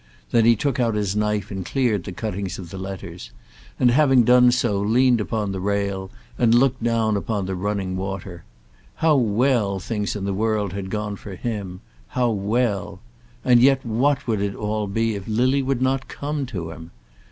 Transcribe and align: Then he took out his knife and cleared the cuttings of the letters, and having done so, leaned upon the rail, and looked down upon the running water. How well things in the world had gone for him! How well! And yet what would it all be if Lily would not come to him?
Then 0.31 0.45
he 0.45 0.55
took 0.55 0.79
out 0.79 0.95
his 0.95 1.15
knife 1.15 1.51
and 1.51 1.63
cleared 1.63 2.05
the 2.05 2.11
cuttings 2.11 2.57
of 2.57 2.71
the 2.71 2.79
letters, 2.79 3.29
and 3.79 3.91
having 3.91 4.23
done 4.23 4.51
so, 4.51 4.79
leaned 4.79 5.21
upon 5.21 5.51
the 5.51 5.59
rail, 5.59 6.09
and 6.39 6.55
looked 6.55 6.81
down 6.81 7.15
upon 7.15 7.45
the 7.45 7.53
running 7.53 7.95
water. 7.95 8.43
How 8.95 9.15
well 9.15 9.77
things 9.77 10.15
in 10.15 10.23
the 10.25 10.33
world 10.33 10.73
had 10.73 10.89
gone 10.89 11.17
for 11.17 11.35
him! 11.35 11.81
How 12.07 12.31
well! 12.31 12.99
And 13.45 13.61
yet 13.61 13.85
what 13.85 14.25
would 14.25 14.41
it 14.41 14.55
all 14.55 14.87
be 14.87 15.13
if 15.13 15.27
Lily 15.27 15.61
would 15.61 15.83
not 15.83 16.07
come 16.07 16.47
to 16.47 16.71
him? 16.71 16.89